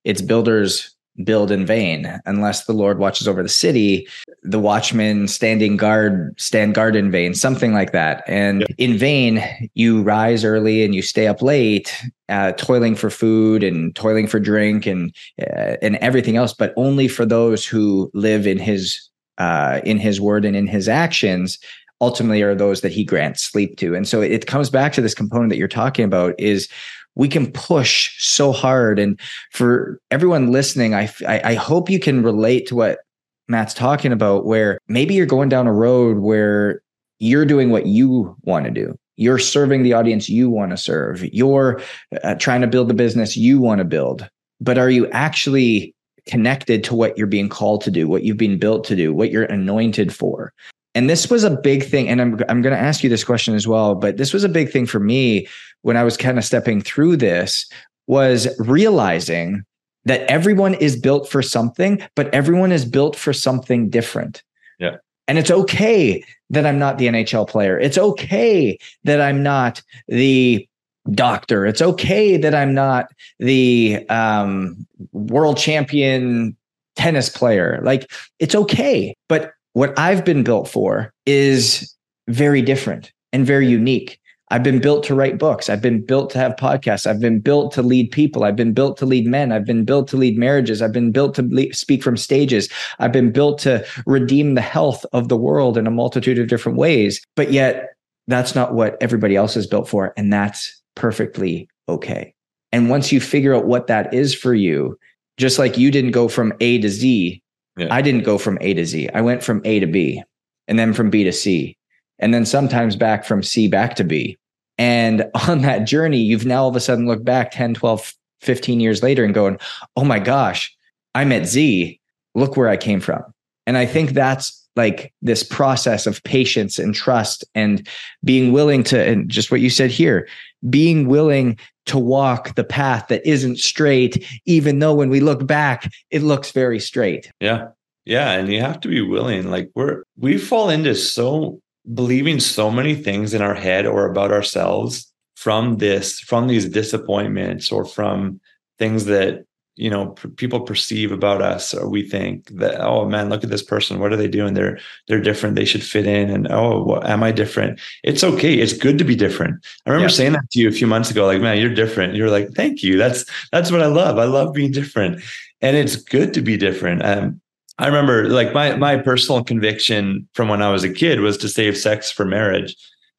[0.04, 2.18] its builders build in vain.
[2.26, 4.06] Unless the lord watches over the city
[4.42, 8.22] the watchmen standing guard stand guard in vain something like that.
[8.26, 9.42] And in vain
[9.74, 11.94] you rise early and you stay up late
[12.28, 17.08] uh, toiling for food and toiling for drink and uh, and everything else but only
[17.08, 21.58] for those who live in his uh, in his word and in his actions
[22.00, 25.14] ultimately are those that he grants sleep to and so it comes back to this
[25.14, 26.68] component that you're talking about is
[27.14, 28.98] we can push so hard.
[28.98, 29.18] And
[29.52, 33.00] for everyone listening, I, I, I hope you can relate to what
[33.48, 36.82] Matt's talking about, where maybe you're going down a road where
[37.18, 38.96] you're doing what you want to do.
[39.16, 41.22] You're serving the audience you want to serve.
[41.34, 41.82] You're
[42.22, 44.28] uh, trying to build the business you want to build.
[44.60, 45.94] But are you actually
[46.26, 49.30] connected to what you're being called to do, what you've been built to do, what
[49.30, 50.54] you're anointed for?
[50.94, 52.08] And this was a big thing.
[52.08, 54.48] And I'm, I'm going to ask you this question as well, but this was a
[54.48, 55.46] big thing for me
[55.82, 57.70] when I was kind of stepping through this
[58.06, 59.64] was realizing
[60.04, 64.42] that everyone is built for something, but everyone is built for something different.
[64.78, 64.96] Yeah.
[65.28, 67.78] And it's okay that I'm not the NHL player.
[67.78, 70.66] It's okay that I'm not the
[71.12, 71.66] doctor.
[71.66, 73.06] It's okay that I'm not
[73.38, 76.56] the um, world champion
[76.96, 77.80] tennis player.
[77.82, 79.14] Like it's okay.
[79.28, 81.94] But what I've been built for is
[82.28, 84.18] very different and very unique.
[84.52, 85.70] I've been built to write books.
[85.70, 87.06] I've been built to have podcasts.
[87.06, 88.42] I've been built to lead people.
[88.42, 89.52] I've been built to lead men.
[89.52, 90.82] I've been built to lead marriages.
[90.82, 92.68] I've been built to lead, speak from stages.
[92.98, 96.78] I've been built to redeem the health of the world in a multitude of different
[96.78, 97.24] ways.
[97.36, 97.90] But yet,
[98.26, 100.12] that's not what everybody else is built for.
[100.16, 102.34] And that's perfectly okay.
[102.72, 104.98] And once you figure out what that is for you,
[105.36, 107.40] just like you didn't go from A to Z,
[107.76, 107.88] yeah.
[107.90, 109.08] I didn't go from A to Z.
[109.14, 110.22] I went from A to B
[110.68, 111.76] and then from B to C
[112.20, 114.38] and then sometimes back from C back to B.
[114.78, 118.80] And on that journey, you've now all of a sudden looked back 10, 12, 15
[118.80, 119.58] years later and going,
[119.96, 120.74] oh my gosh,
[121.14, 122.00] I'm at Z.
[122.34, 123.22] Look where I came from.
[123.66, 127.86] And I think that's like this process of patience and trust and
[128.24, 130.28] being willing to, and just what you said here,
[130.68, 135.90] being willing to walk the path that isn't straight, even though when we look back,
[136.10, 137.30] it looks very straight.
[137.40, 137.68] Yeah.
[138.04, 138.32] Yeah.
[138.32, 139.50] And you have to be willing.
[139.50, 141.60] Like we're, we fall into so
[141.94, 147.72] believing so many things in our head or about ourselves from this, from these disappointments
[147.72, 148.40] or from
[148.78, 149.44] things that
[149.80, 153.62] you know people perceive about us or we think that oh man look at this
[153.62, 153.98] person.
[153.98, 154.52] What are they doing?
[154.52, 155.56] They're they're different.
[155.56, 156.28] They should fit in.
[156.28, 157.80] And oh what, am i different?
[158.04, 158.54] It's okay.
[158.54, 159.64] It's good to be different.
[159.86, 160.16] I remember yeah.
[160.16, 162.14] saying that to you a few months ago like man you're different.
[162.14, 162.98] You're like thank you.
[162.98, 164.18] That's that's what i love.
[164.18, 165.22] I love being different.
[165.62, 167.04] And it's good to be different.
[167.04, 167.40] Um,
[167.78, 171.48] i remember like my my personal conviction from when i was a kid was to
[171.48, 172.76] save sex for marriage.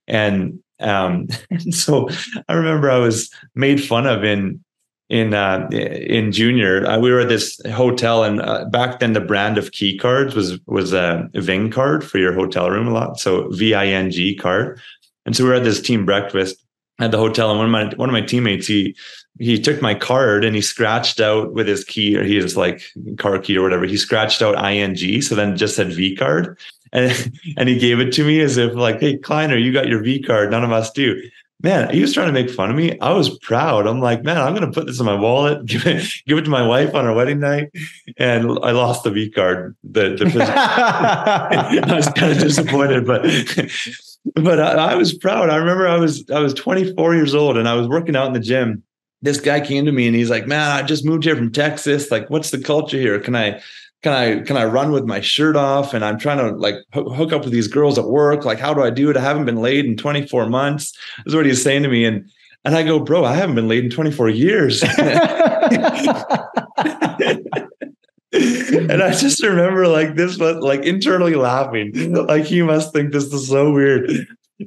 [0.07, 2.07] And um and so
[2.47, 4.63] i remember i was made fun of in
[5.11, 6.87] in uh, in junior.
[6.87, 10.33] Uh, we were at this hotel, and uh, back then the brand of key cards
[10.33, 13.19] was was a Ving card for your hotel room a lot.
[13.19, 14.79] So V I N G card.
[15.25, 16.55] And so we were at this team breakfast
[16.99, 18.95] at the hotel, and one of my one of my teammates he
[19.37, 22.81] he took my card and he scratched out with his key or he was like
[23.17, 23.85] car key or whatever.
[23.85, 26.57] He scratched out ing, so then just said V card.
[26.93, 30.03] And, and he gave it to me as if like, hey, Kleiner, you got your
[30.03, 30.51] V card.
[30.51, 31.21] None of us do
[31.63, 32.99] man, he was trying to make fun of me.
[32.99, 33.87] I was proud.
[33.87, 36.43] I'm like, man, I'm going to put this in my wallet, give it, give it
[36.43, 37.71] to my wife on our wedding night.
[38.17, 39.75] And I lost the V card.
[39.83, 40.25] The, the
[41.87, 43.23] I was kind of disappointed, but,
[44.35, 45.49] but I, I, was proud.
[45.49, 48.33] I remember I was, I was 24 years old and I was working out in
[48.33, 48.83] the gym.
[49.23, 52.09] This guy came to me and he's like, man, I just moved here from Texas.
[52.09, 53.19] Like, what's the culture here?
[53.19, 53.61] Can I,
[54.01, 55.93] can I can I run with my shirt off?
[55.93, 58.45] And I'm trying to like hook up with these girls at work.
[58.45, 59.17] Like how do I do it?
[59.17, 62.05] I haven't been laid in 24 months is what he's saying to me.
[62.05, 62.29] And
[62.65, 64.83] and I go bro I haven't been laid in 24 years.
[68.33, 71.91] And I just remember like this was like internally laughing.
[72.13, 74.09] Like he must think this is so weird.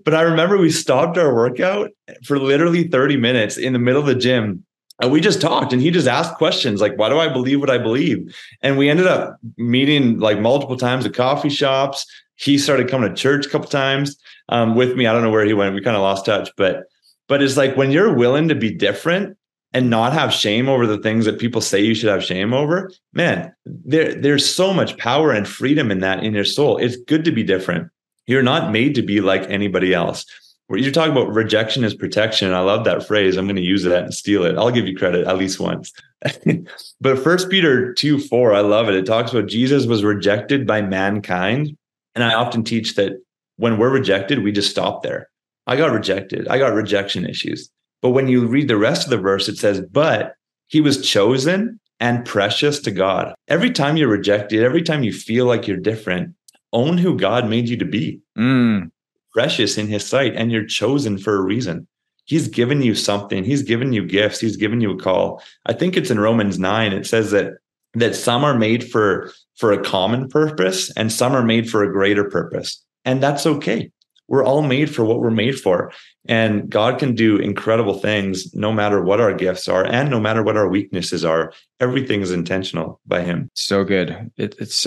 [0.05, 1.91] But I remember we stopped our workout
[2.25, 4.65] for literally 30 minutes in the middle of the gym
[5.01, 7.71] and we just talked and he just asked questions like why do i believe what
[7.71, 8.35] i believe?
[8.63, 12.07] And we ended up meeting like multiple times at coffee shops.
[12.37, 14.17] He started coming to church a couple times
[14.49, 15.07] um, with me.
[15.07, 15.75] I don't know where he went.
[15.75, 16.51] We kind of lost touch.
[16.57, 16.85] But
[17.29, 19.37] but it's like when you're willing to be different
[19.73, 22.93] and not have shame over the things that people say you should have shame over
[23.13, 26.77] man there there's so much power and freedom in that in your soul.
[26.79, 27.91] It's good to be different.
[28.27, 30.25] You're not made to be like anybody else
[30.71, 32.53] you're talking about rejection is protection.
[32.53, 33.37] I love that phrase.
[33.37, 34.57] I'm going to use it and steal it.
[34.57, 35.93] I'll give you credit at least once.
[37.01, 38.95] but First Peter 2 4, I love it.
[38.95, 41.77] It talks about Jesus was rejected by mankind.
[42.15, 43.13] And I often teach that
[43.57, 45.29] when we're rejected, we just stop there.
[45.67, 46.49] I got rejected.
[46.49, 47.71] I got rejection issues.
[48.01, 50.35] But when you read the rest of the verse, it says, but
[50.67, 53.35] he was chosen and precious to God.
[53.49, 56.35] Every time you're rejected, every time you feel like you're different,
[56.73, 58.21] own who God made you to be.
[58.37, 58.91] Mm
[59.35, 61.87] precious in his sight and you're chosen for a reason.
[62.25, 63.45] He's given you something.
[63.45, 64.41] He's given you gifts.
[64.41, 65.43] He's given you a call.
[65.67, 66.93] I think it's in Romans 9.
[66.93, 67.55] It says that
[67.97, 71.93] that some are made for for a common purpose and some are made for a
[71.93, 72.83] greater purpose.
[73.05, 73.91] And that's okay.
[74.27, 75.93] We're all made for what we're made for.
[76.27, 80.43] And God can do incredible things no matter what our gifts are and no matter
[80.43, 81.53] what our weaknesses are.
[81.79, 83.51] Everything is intentional by Him.
[83.53, 84.33] So good.
[84.39, 84.87] It, it's,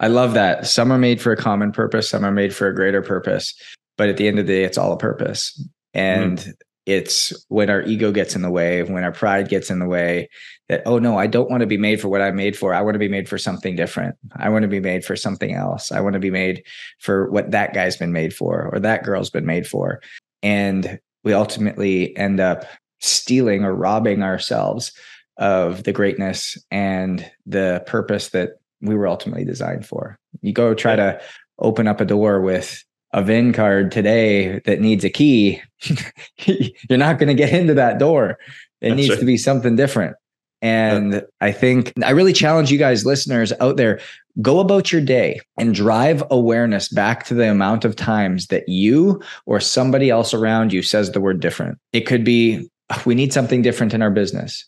[0.00, 0.66] I love that.
[0.66, 3.54] Some are made for a common purpose, some are made for a greater purpose
[4.02, 5.64] but at the end of the day it's all a purpose.
[5.94, 6.52] And mm.
[6.86, 10.28] it's when our ego gets in the way when our pride gets in the way
[10.68, 12.74] that oh no i don't want to be made for what i'm made for.
[12.74, 14.16] I want to be made for something different.
[14.34, 15.92] I want to be made for something else.
[15.92, 16.64] I want to be made
[16.98, 20.02] for what that guy's been made for or that girl's been made for.
[20.42, 22.64] And we ultimately end up
[22.98, 24.90] stealing or robbing ourselves
[25.36, 30.18] of the greatness and the purpose that we were ultimately designed for.
[30.40, 31.20] You go try to
[31.60, 32.82] open up a door with
[33.12, 35.60] a VIN card today that needs a key,
[36.38, 38.38] you're not going to get into that door.
[38.80, 39.20] It That's needs right.
[39.20, 40.16] to be something different.
[40.62, 41.20] And yeah.
[41.40, 44.00] I think I really challenge you guys, listeners out there,
[44.40, 49.20] go about your day and drive awareness back to the amount of times that you
[49.44, 51.78] or somebody else around you says the word different.
[51.92, 52.70] It could be,
[53.04, 54.64] we need something different in our business.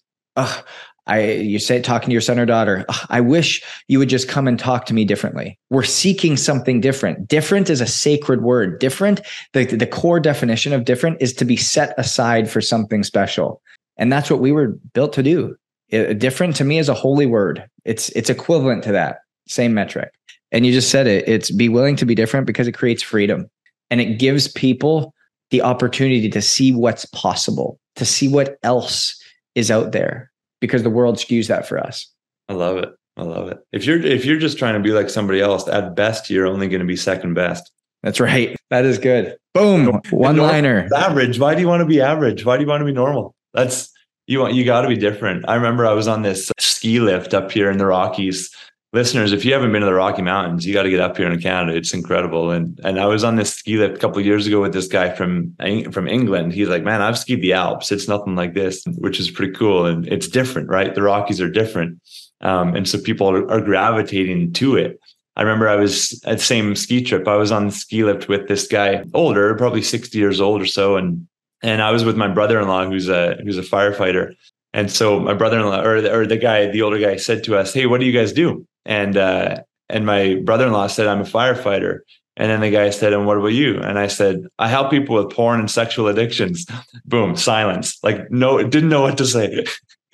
[1.06, 4.48] I you say talking to your son or daughter, I wish you would just come
[4.48, 5.58] and talk to me differently.
[5.70, 7.28] We're seeking something different.
[7.28, 8.78] Different is a sacred word.
[8.78, 9.20] Different,
[9.52, 13.60] the, the core definition of different is to be set aside for something special.
[13.96, 15.56] And that's what we were built to do.
[15.90, 17.64] It, different to me is a holy word.
[17.84, 20.10] It's it's equivalent to that same metric.
[20.52, 21.28] And you just said it.
[21.28, 23.50] It's be willing to be different because it creates freedom
[23.90, 25.12] and it gives people
[25.50, 29.22] the opportunity to see what's possible, to see what else
[29.54, 30.32] is out there
[30.64, 32.10] because the world skews that for us.
[32.48, 32.88] I love it.
[33.16, 33.58] I love it.
[33.72, 36.68] If you're if you're just trying to be like somebody else, at best you're only
[36.68, 37.70] going to be second best.
[38.02, 38.56] That's right.
[38.70, 39.36] That is good.
[39.54, 40.00] Boom.
[40.10, 40.88] One liner.
[40.94, 41.38] Average.
[41.38, 42.44] Why do you want to be average?
[42.44, 43.34] Why do you want to be normal?
[43.52, 43.92] That's
[44.26, 45.44] you want you got to be different.
[45.48, 48.54] I remember I was on this ski lift up here in the Rockies.
[48.94, 51.28] Listeners, if you haven't been to the Rocky Mountains, you got to get up here
[51.28, 51.76] in Canada.
[51.76, 52.52] It's incredible.
[52.52, 54.86] And and I was on this ski lift a couple of years ago with this
[54.86, 55.56] guy from
[55.90, 56.52] from England.
[56.52, 57.90] He's like, "Man, I've skied the Alps.
[57.90, 59.84] It's nothing like this," which is pretty cool.
[59.84, 60.94] And it's different, right?
[60.94, 62.00] The Rockies are different,
[62.40, 65.00] um, and so people are, are gravitating to it.
[65.34, 67.26] I remember I was at the same ski trip.
[67.26, 70.66] I was on the ski lift with this guy, older, probably 60 years old or
[70.66, 70.96] so.
[70.96, 71.26] And
[71.64, 74.36] and I was with my brother-in-law who's a who's a firefighter.
[74.72, 77.74] And so my brother-in-law or the, or the guy, the older guy said to us,
[77.74, 82.00] "Hey, what do you guys do?" And uh, and my brother-in-law said, "I'm a firefighter."
[82.36, 85.16] And then the guy said, "And what about you?" And I said, "I help people
[85.16, 86.66] with porn and sexual addictions."
[87.04, 87.98] Boom, silence.
[88.02, 89.64] Like no, didn't know what to say.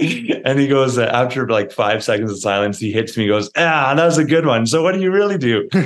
[0.44, 3.26] and he goes uh, after like five seconds of silence, he hits me.
[3.26, 4.66] Goes, ah, that was a good one.
[4.66, 5.68] So what do you really do?
[5.74, 5.83] I'm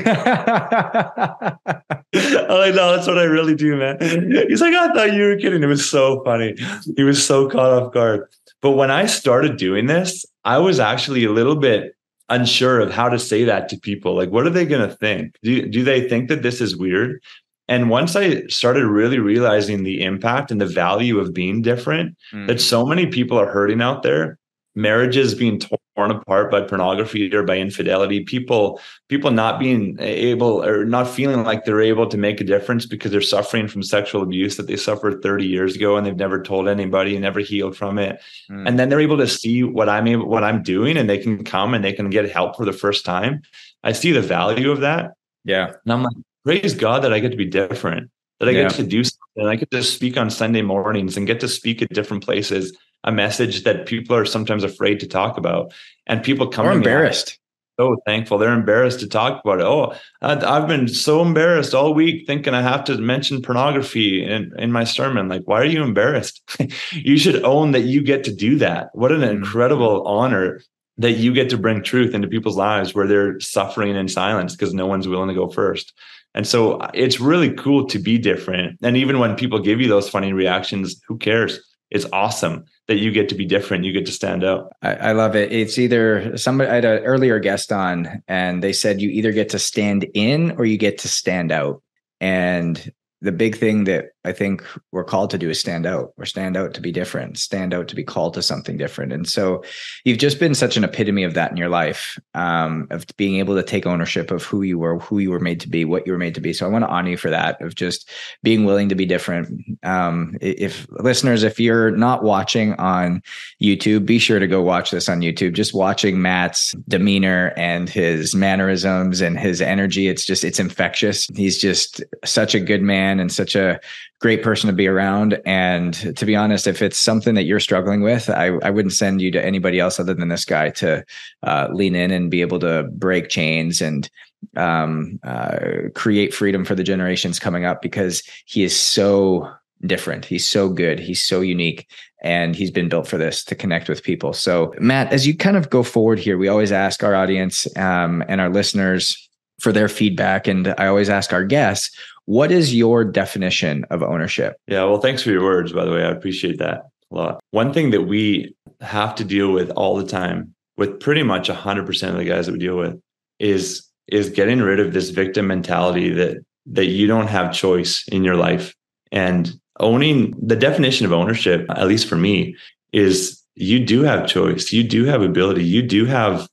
[2.12, 3.99] like, no, that's what I really do, man.
[4.01, 5.62] He's like, I thought you were kidding.
[5.64, 6.55] It was so funny.
[6.97, 8.29] He was so caught off guard.
[8.61, 11.97] But when I started doing this, I was actually a little bit
[12.29, 14.15] unsure of how to say that to people.
[14.15, 15.37] Like, what are they going to think?
[15.43, 17.23] Do, do they think that this is weird?
[17.69, 22.47] And once I started really realizing the impact and the value of being different, mm.
[22.47, 24.39] that so many people are hurting out there,
[24.75, 30.85] marriages being torn apart by pornography or by infidelity, people people not being able or
[30.85, 34.57] not feeling like they're able to make a difference because they're suffering from sexual abuse
[34.57, 37.99] that they suffered 30 years ago and they've never told anybody and never healed from
[37.99, 38.21] it.
[38.51, 38.69] Mm.
[38.69, 41.45] And then they're able to see what I'm able what I'm doing and they can
[41.45, 43.43] come and they can get help for the first time.
[43.83, 45.13] I see the value of that.
[45.45, 45.73] Yeah.
[45.85, 48.63] And I'm like, praise God that I get to be different, that I yeah.
[48.63, 49.47] get to do something.
[49.47, 53.12] I get to speak on Sunday mornings and get to speak at different places, a
[53.12, 55.73] message that people are sometimes afraid to talk about.
[56.07, 57.38] And people come or embarrassed.
[57.79, 58.38] So thankful.
[58.38, 59.67] They're embarrassed to talk about it.
[59.67, 64.71] Oh, I've been so embarrassed all week thinking I have to mention pornography in, in
[64.71, 65.29] my sermon.
[65.29, 66.40] Like, why are you embarrassed?
[66.93, 68.90] you should own that you get to do that.
[68.93, 69.38] What an mm-hmm.
[69.38, 70.62] incredible honor
[70.99, 74.73] that you get to bring truth into people's lives where they're suffering in silence because
[74.73, 75.93] no one's willing to go first.
[76.35, 78.79] And so uh, it's really cool to be different.
[78.83, 81.59] And even when people give you those funny reactions, who cares?
[81.90, 83.85] It's awesome that you get to be different.
[83.85, 84.73] You get to stand out.
[84.83, 85.53] I, I love it.
[85.53, 89.51] It's either somebody I had an earlier guest on, and they said you either get
[89.51, 91.83] to stand in or you get to stand out.
[92.20, 92.92] And
[93.25, 96.57] the big thing that I think we're called to do is stand out or stand
[96.57, 99.13] out to be different, stand out to be called to something different.
[99.13, 99.65] And so
[100.05, 103.55] you've just been such an epitome of that in your life, um, of being able
[103.55, 106.13] to take ownership of who you were, who you were made to be, what you
[106.13, 106.53] were made to be.
[106.53, 108.11] So I want to honor you for that, of just
[108.43, 109.79] being willing to be different.
[109.83, 113.23] Um, if listeners, if you're not watching on
[113.63, 115.55] YouTube, be sure to go watch this on YouTube.
[115.55, 121.27] Just watching Matt's demeanor and his mannerisms and his energy, it's just, it's infectious.
[121.35, 123.81] He's just such a good man and such a
[124.20, 125.40] great person to be around.
[125.44, 129.20] And to be honest, if it's something that you're struggling with, I, I wouldn't send
[129.20, 131.05] you to anybody else other than this guy to
[131.42, 134.09] uh, lean in and be able to break chains and
[134.57, 135.59] um, uh,
[135.94, 139.50] create freedom for the generations coming up because he is so
[139.87, 140.24] different.
[140.24, 140.98] He's so good.
[140.98, 141.87] He's so unique.
[142.22, 144.33] And he's been built for this to connect with people.
[144.33, 148.24] So, Matt, as you kind of go forward here, we always ask our audience um,
[148.29, 149.29] and our listeners
[149.64, 150.46] for their feedback.
[150.46, 151.90] And I always ask our guests,
[152.27, 154.57] what is your definition of ownership?
[154.68, 156.05] Yeah, well, thanks for your words, by the way.
[156.05, 157.40] I appreciate that a lot.
[157.50, 162.09] One thing that we have to deal with all the time with pretty much 100%
[162.11, 163.00] of the guys that we deal with
[163.40, 168.22] is is getting rid of this victim mentality that that you don't have choice in
[168.22, 168.74] your life
[169.12, 172.55] and owning the definition of ownership at least for me
[172.92, 176.46] is you do have choice you do have ability you do have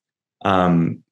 [0.43, 1.03] um,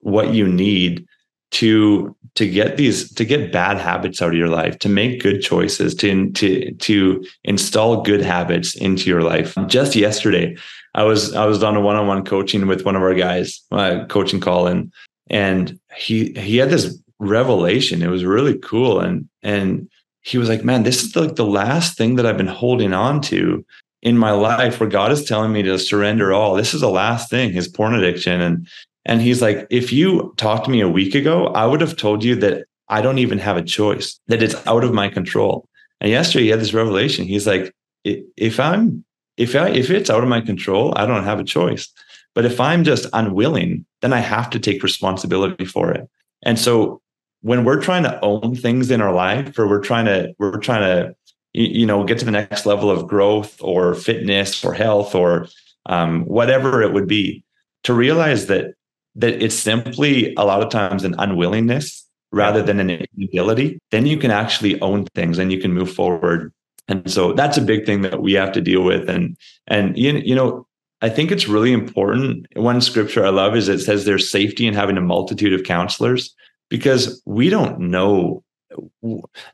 [0.00, 1.04] what you need
[1.50, 5.40] to to get these to get bad habits out of your life to make good
[5.40, 9.54] choices to to to install good habits into your life.
[9.66, 10.56] Just yesterday
[10.94, 14.40] i was i was on a one-on-one coaching with one of our guys uh, coaching
[14.40, 14.92] call and
[15.30, 18.02] and he he had this revelation.
[18.02, 19.00] It was really cool.
[19.00, 19.88] And and
[20.22, 23.20] he was like man this is like the last thing that i've been holding on
[23.22, 23.64] to
[24.02, 26.54] in my life where god is telling me to surrender all.
[26.54, 28.40] This is the last thing his porn addiction.
[28.40, 28.68] And
[29.04, 32.22] and he's like, if you talked to me a week ago, I would have told
[32.24, 35.68] you that I don't even have a choice, that it's out of my control.
[36.00, 37.26] And yesterday he had this revelation.
[37.26, 37.74] He's like,
[38.04, 39.04] if I'm
[39.36, 41.88] if I, if it's out of my control, I don't have a choice.
[42.34, 46.08] But if I'm just unwilling, then I have to take responsibility for it.
[46.42, 47.00] And so
[47.40, 50.82] when we're trying to own things in our life, or we're trying to we're trying
[50.82, 51.14] to
[51.52, 55.46] you know get to the next level of growth or fitness or health or
[55.86, 57.44] um, whatever it would be,
[57.84, 58.74] to realize that
[59.18, 64.16] that it's simply a lot of times an unwillingness rather than an inability, then you
[64.16, 66.52] can actually own things and you can move forward.
[66.86, 69.08] And so that's a big thing that we have to deal with.
[69.08, 70.66] And and you, you know,
[71.02, 72.46] I think it's really important.
[72.54, 76.34] One scripture I love is it says there's safety in having a multitude of counselors
[76.68, 78.42] because we don't know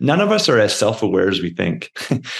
[0.00, 1.90] none of us are as self-aware as we think.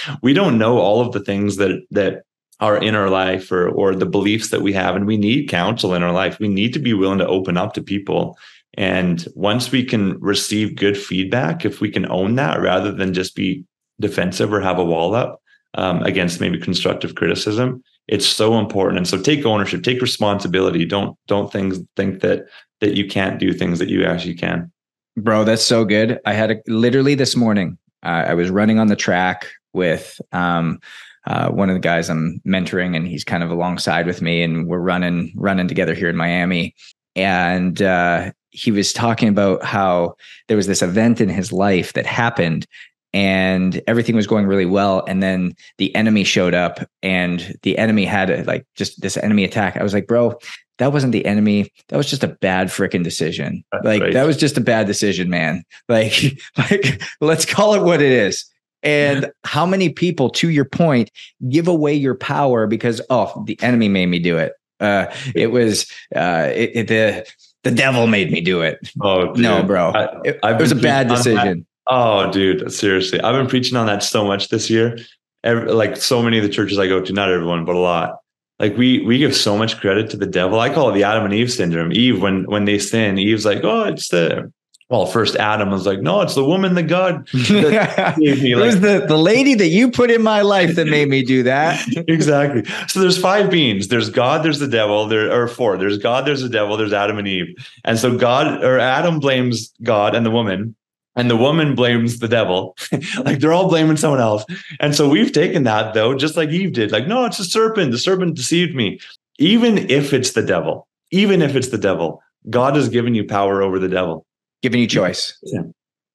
[0.21, 2.23] we don't know all of the things that that
[2.59, 6.03] are inner life or or the beliefs that we have and we need counsel in
[6.03, 6.39] our life.
[6.39, 8.37] We need to be willing to open up to people
[8.77, 13.35] and once we can receive good feedback, if we can own that rather than just
[13.35, 13.63] be
[13.99, 15.41] defensive or have a wall up
[15.75, 18.97] um, against maybe constructive criticism, it's so important.
[18.97, 20.85] And so take ownership, take responsibility.
[20.85, 22.45] Don't don't things think that
[22.81, 24.71] that you can't do things that you actually can.
[25.17, 26.19] Bro, that's so good.
[26.25, 27.77] I had a, literally this morning.
[28.03, 30.79] Uh, I was running on the track with um,
[31.27, 34.67] uh, one of the guys I'm mentoring, and he's kind of alongside with me, and
[34.67, 36.75] we're running running together here in Miami.
[37.15, 40.15] And uh, he was talking about how
[40.47, 42.67] there was this event in his life that happened
[43.13, 45.05] and everything was going really well.
[45.07, 49.45] And then the enemy showed up and the enemy had a, like just this enemy
[49.45, 49.77] attack.
[49.77, 50.37] I was like bro
[50.77, 51.71] that wasn't the enemy.
[51.87, 53.63] That was just a bad freaking decision.
[53.71, 54.13] That's like right.
[54.13, 55.63] that was just a bad decision man.
[55.87, 58.45] Like like let's call it what it is
[58.85, 61.11] and how many people to your point
[61.49, 65.89] give away your power because oh the enemy made me do it uh it was
[66.15, 67.25] uh it, it, the
[67.65, 68.77] the devil made me do it.
[69.01, 69.43] Oh dude.
[69.43, 71.65] no, bro, I, it, it was a bad decision.
[71.87, 74.97] Oh, dude, seriously, I've been preaching on that so much this year.
[75.43, 78.17] Every, like so many of the churches I go to, not everyone, but a lot.
[78.59, 80.59] Like we we give so much credit to the devil.
[80.59, 81.91] I call it the Adam and Eve syndrome.
[81.91, 84.51] Eve, when when they sin, Eve's like, oh, it's the
[84.89, 88.55] well, first Adam was like, no, it's the woman that God that me.
[88.55, 91.23] Like, it was the, the lady that you put in my life that made me
[91.23, 91.83] do that.
[92.07, 92.63] exactly.
[92.87, 93.87] So there's five beings.
[93.87, 95.77] There's God, there's the devil, there or four.
[95.77, 97.55] There's God, there's the devil, there's Adam and Eve.
[97.83, 100.75] And so God or Adam blames God and the woman,
[101.15, 102.77] and the woman blames the devil.
[103.23, 104.45] like they're all blaming someone else.
[104.79, 106.91] And so we've taken that though, just like Eve did.
[106.91, 107.91] Like, no, it's a serpent.
[107.91, 108.99] The serpent deceived me.
[109.39, 112.21] Even if it's the devil, even if it's the devil,
[112.51, 114.25] God has given you power over the devil
[114.65, 115.39] giving you choice.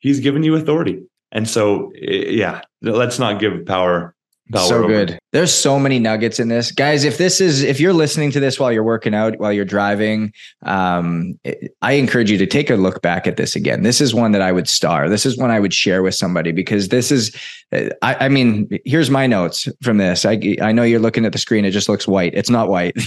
[0.01, 1.01] He's given you authority.
[1.31, 4.17] And so, yeah, let's not give Power
[4.59, 5.19] so good.
[5.33, 7.05] There's so many nuggets in this, guys.
[7.05, 10.33] If this is if you're listening to this while you're working out, while you're driving,
[10.63, 11.39] um,
[11.83, 13.83] I encourage you to take a look back at this again.
[13.83, 15.09] This is one that I would star.
[15.09, 17.37] This is one I would share with somebody because this is.
[17.73, 20.25] I, I mean, here's my notes from this.
[20.25, 21.65] I I know you're looking at the screen.
[21.65, 22.35] It just looks white.
[22.35, 22.93] It's not white.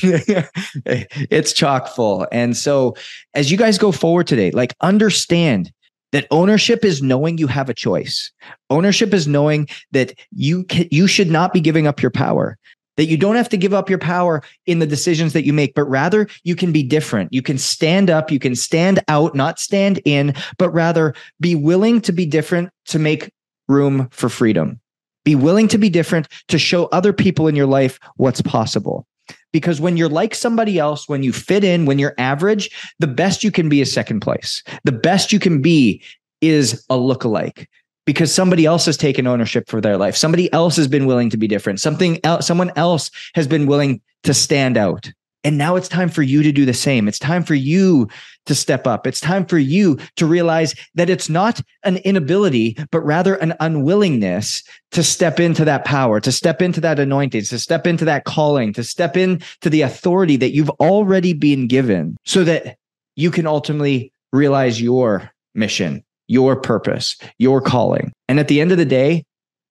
[0.86, 2.28] it's chock full.
[2.32, 2.96] And so,
[3.34, 5.72] as you guys go forward today, like understand
[6.14, 8.32] that ownership is knowing you have a choice.
[8.70, 12.58] Ownership is knowing that you can, you should not be giving up your power.
[12.96, 15.74] That you don't have to give up your power in the decisions that you make,
[15.74, 17.34] but rather you can be different.
[17.34, 22.00] You can stand up, you can stand out, not stand in, but rather be willing
[22.02, 23.32] to be different to make
[23.68, 24.80] room for freedom.
[25.26, 29.08] Be willing to be different to show other people in your life what's possible.
[29.54, 33.44] Because when you're like somebody else, when you fit in, when you're average, the best
[33.44, 34.62] you can be is second place.
[34.84, 36.04] The best you can be
[36.42, 37.68] is a lookalike
[38.06, 40.18] because somebody else has taken ownership for their life.
[40.18, 41.80] Somebody else has been willing to be different.
[41.80, 45.10] Something else, someone else has been willing to stand out.
[45.46, 47.08] And now it's time for you to do the same.
[47.08, 48.08] It's time for you
[48.46, 49.08] to step up.
[49.08, 54.64] It's time for you to realize that it's not an inability, but rather an unwillingness
[54.92, 58.74] to step into that power, to step into that anointing, to step into that calling,
[58.74, 62.78] to step into the authority that you've already been given so that
[63.16, 68.12] you can ultimately realize your mission, your purpose, your calling.
[68.28, 69.26] And at the end of the day,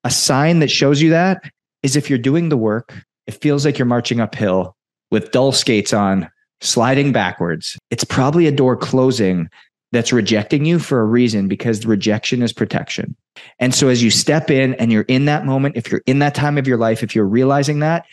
[0.05, 1.51] a sign that shows you that
[1.83, 2.95] is if you're doing the work,
[3.27, 4.77] it feels like you're marching uphill
[5.11, 6.29] with dull skates on,
[6.63, 9.49] sliding backwards, it's probably a door closing
[9.93, 13.15] that's rejecting you for a reason because rejection is protection.
[13.59, 16.35] And so as you step in and you're in that moment, if you're in that
[16.35, 18.07] time of your life, if you're realizing that,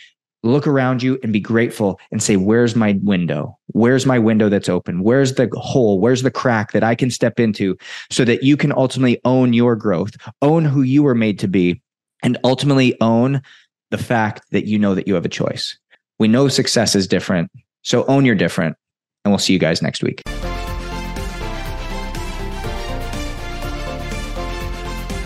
[0.44, 3.58] look around you and be grateful and say, Where's my window?
[3.68, 5.04] Where's my window that's open?
[5.04, 6.00] Where's the hole?
[6.00, 7.78] Where's the crack that I can step into
[8.10, 11.82] so that you can ultimately own your growth, own who you were made to be,
[12.24, 13.42] and ultimately own
[13.92, 15.78] the fact that you know that you have a choice.
[16.20, 17.50] We know success is different.
[17.84, 18.76] So own your different.
[19.26, 20.22] And we'll see you guys next week.